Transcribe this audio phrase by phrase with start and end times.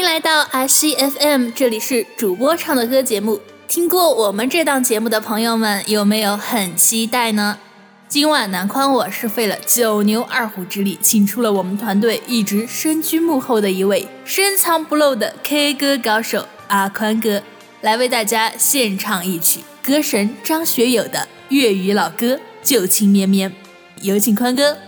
[0.00, 3.38] 欢迎来到 ICFM，这里是主播唱的歌节目。
[3.68, 7.58] 听过我们这档节目的朋友们，有没有很期待呢？
[8.08, 17.42] 今晚南宽我是费了九牛二虎之力，请出了我们团队一直身居幕后的一位深藏不露的 K 歌高手阿宽哥，
[17.82, 23.50] 来为大家献唱一曲歌神张学友的粤语老歌《旧情绵绵》，
[24.00, 24.78] 有请宽哥。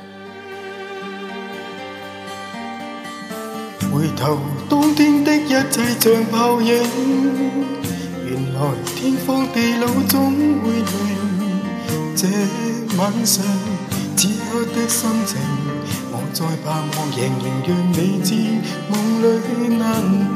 [4.02, 4.36] 回头
[4.68, 6.74] 当天的一切像泡影，
[8.26, 8.58] 原来
[8.96, 10.90] 天荒地老总会明。
[12.16, 12.26] 这
[12.98, 13.44] 晚上
[14.16, 15.38] 此刻的心情，
[16.10, 18.34] 我再盼望，仍然让你知
[18.90, 18.92] 梦
[19.22, 19.24] 里
[19.78, 19.80] 难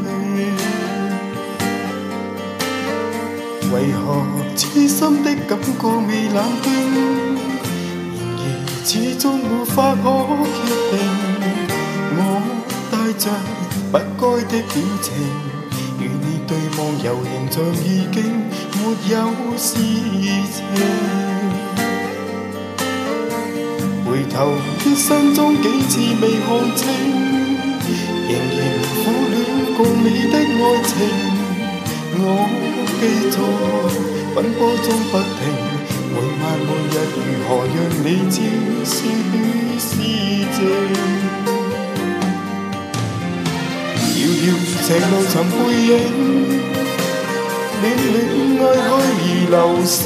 [0.05, 0.55] 平。
[3.73, 4.07] 为何
[4.55, 6.71] 痴心的感觉未冷冰？
[8.15, 10.05] 然而始终没法可
[10.55, 10.57] 决
[10.97, 11.36] 定。
[13.07, 13.31] 带着
[13.93, 15.15] 不该的表情，
[16.01, 18.19] 与你对望，又形像已经
[18.75, 19.15] 没有
[19.57, 19.69] 事
[20.51, 20.59] 情。
[24.05, 24.35] 回头
[24.85, 26.83] 一生中几次未看清，
[28.27, 28.59] 仍然
[28.91, 28.99] 苦
[29.31, 29.35] 恋
[29.77, 30.91] 共你的爱情。
[32.19, 32.21] 我
[32.99, 33.01] 记
[33.31, 33.35] 在
[34.35, 35.41] 奔波中不停，
[36.11, 37.17] 每晚每日如
[37.47, 38.37] 何让你知
[38.85, 39.39] 是雨
[39.79, 39.87] 是
[44.47, 44.55] 遥遥
[44.87, 45.91] 情路寻背影，
[47.83, 48.17] 恋恋
[48.61, 48.89] 爱爱
[49.19, 49.99] 如流星，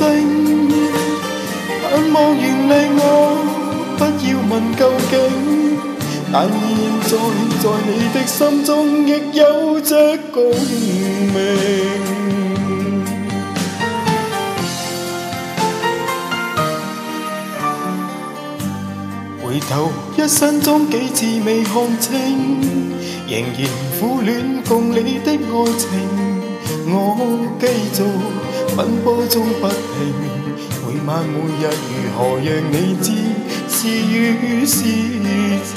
[1.83, 3.03] 盼望原谅我。
[3.99, 5.13] 不要问究竟，
[6.33, 6.51] 但现
[7.05, 7.13] 在
[7.61, 8.71] 在你的心中
[9.07, 10.39] 亦有着共
[11.35, 12.40] 鸣。
[19.51, 22.13] 回头一生中几次未看清，
[23.27, 25.39] 仍然苦恋共你的爱
[25.77, 25.89] 情。
[26.87, 26.97] 我
[27.59, 28.05] 继续
[28.77, 29.75] 奔波中不停，
[30.87, 33.11] 每晚每日如何让你知？
[33.69, 35.75] 是雨是晴，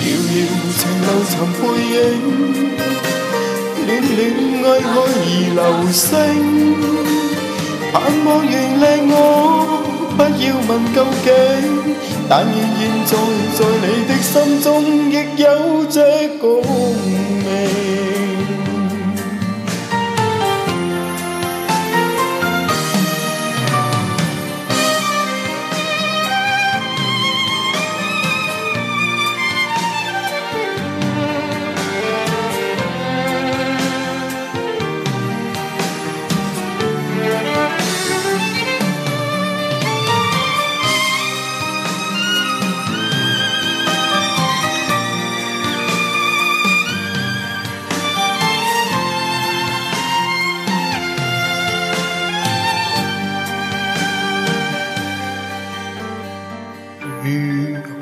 [0.00, 0.36] 遥遥
[0.74, 1.62] 情路寻背
[1.94, 1.96] 影，
[3.86, 4.20] 恋恋
[4.64, 6.02] 爱爱如流星，
[7.92, 9.63] 盼望原谅我，
[10.16, 11.28] 不要问究竟，
[12.28, 13.12] 但愿现在
[13.56, 14.32] 在你的心
[14.62, 14.64] 中
[15.10, 15.98] 亦有这
[16.40, 16.62] 共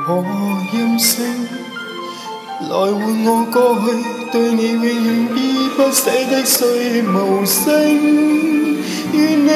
[0.05, 0.25] 如何
[0.73, 1.25] 任性
[2.63, 3.85] 来换我过去
[4.33, 4.91] 对你永远
[5.37, 5.39] 依
[5.77, 7.63] 不舍的碎无声？
[9.13, 9.53] 与你来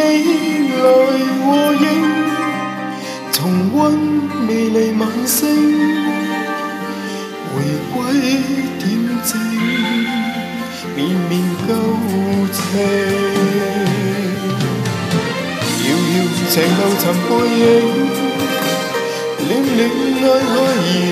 [1.43, 1.85] 和应，
[3.33, 3.43] 重
[3.75, 3.77] 温
[4.47, 5.49] 美丽晚星，
[7.51, 7.55] 回
[7.93, 7.97] 归
[8.79, 8.81] 恬
[9.25, 9.29] 静，
[10.95, 11.75] 绵绵旧
[12.53, 12.59] 情。
[15.83, 16.17] 遥遥
[16.49, 18.26] 情路寻背影。
[19.77, 19.93] 恋爱
[20.23, 20.57] 爱如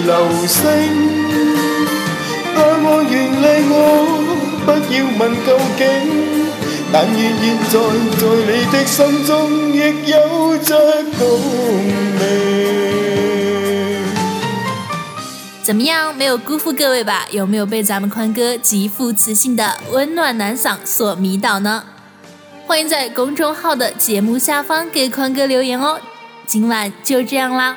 [0.06, 0.10] 流
[0.46, 0.58] 星，
[2.54, 3.76] 盼望原谅我，
[4.64, 5.80] 不要问究竟。
[6.90, 7.72] 但愿现在
[8.16, 9.30] 在你的心中
[9.70, 9.76] 亦
[10.10, 10.14] 有
[10.56, 10.70] 着
[11.18, 11.20] 共
[12.18, 12.22] 鸣。
[15.62, 16.16] 怎么样？
[16.16, 17.26] 没有辜负各位吧？
[17.30, 21.84] 有没有被咱们宽哥极富磁性的温暖男嗓所迷倒呢？
[22.66, 26.00] 欢迎在公众号的节目下方给宽哥留言哦。
[26.46, 27.76] 今晚就这样啦。